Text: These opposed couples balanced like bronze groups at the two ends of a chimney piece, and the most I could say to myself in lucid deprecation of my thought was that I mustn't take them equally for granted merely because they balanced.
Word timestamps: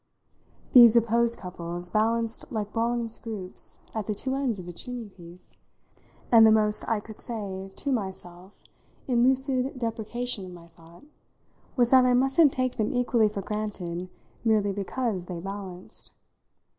These 0.73 0.95
opposed 0.95 1.37
couples 1.37 1.89
balanced 1.89 2.51
like 2.51 2.73
bronze 2.73 3.19
groups 3.19 3.77
at 3.93 4.07
the 4.07 4.15
two 4.15 4.33
ends 4.33 4.57
of 4.57 4.67
a 4.67 4.73
chimney 4.73 5.09
piece, 5.09 5.59
and 6.31 6.43
the 6.43 6.51
most 6.51 6.83
I 6.89 6.99
could 6.99 7.19
say 7.19 7.71
to 7.75 7.91
myself 7.91 8.51
in 9.07 9.21
lucid 9.21 9.77
deprecation 9.77 10.43
of 10.43 10.53
my 10.53 10.69
thought 10.69 11.03
was 11.75 11.91
that 11.91 12.03
I 12.05 12.15
mustn't 12.15 12.51
take 12.51 12.77
them 12.77 12.91
equally 12.91 13.29
for 13.29 13.43
granted 13.43 14.09
merely 14.43 14.71
because 14.71 15.25
they 15.25 15.39
balanced. 15.39 16.13